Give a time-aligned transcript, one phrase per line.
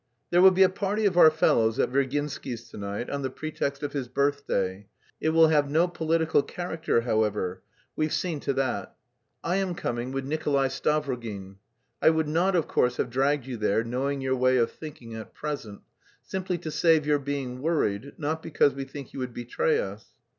[0.31, 3.83] There will be a party of our fellows at Virginsky's to night on the pretext
[3.83, 4.87] of his birthday;
[5.19, 7.61] it will have no political character, however
[7.95, 8.95] we've seen to that.
[9.43, 11.57] I am coming with Nikolay Stavrogin.
[12.01, 15.35] I would not, of course, have dragged you there, knowing your way of thinking at
[15.35, 15.81] present...
[16.23, 20.03] simply to save your being worried, not because we think you would betray us.